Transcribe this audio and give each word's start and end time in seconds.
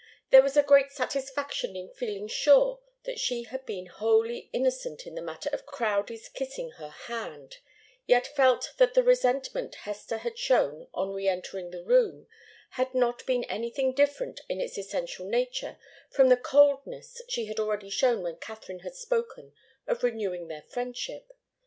There 0.31 0.41
was 0.41 0.57
a 0.57 0.63
great 0.63 0.91
satisfaction 0.91 1.75
in 1.75 1.87
feeling 1.93 2.27
sure 2.27 2.79
that 3.03 3.19
she 3.19 3.43
had 3.43 3.67
been 3.67 3.85
wholly 3.85 4.49
innocent 4.51 5.05
in 5.05 5.13
the 5.13 5.21
matter 5.21 5.47
of 5.53 5.67
Crowdie's 5.67 6.27
kissing 6.27 6.71
her 6.71 6.89
hand; 6.89 7.59
yet 8.07 8.25
felt 8.25 8.71
that 8.77 8.95
the 8.95 9.03
resentment 9.03 9.75
Hester 9.85 10.17
had 10.17 10.39
shown 10.39 10.87
on 10.91 11.11
re 11.13 11.27
entering 11.27 11.69
the 11.69 11.83
room 11.83 12.25
had 12.71 12.95
not 12.95 13.23
been 13.27 13.43
anything 13.43 13.93
different 13.93 14.41
in 14.49 14.59
its 14.59 14.75
essential 14.75 15.27
nature 15.27 15.77
from 16.09 16.29
the 16.29 16.35
coldness 16.35 17.21
she 17.29 17.45
had 17.45 17.59
already 17.59 17.91
shown 17.91 18.23
when 18.23 18.37
Katharine 18.37 18.79
had 18.79 18.95
spoken 18.95 19.53
of 19.85 20.01
renewing 20.01 20.47
their 20.47 20.63
friendship. 20.63 21.31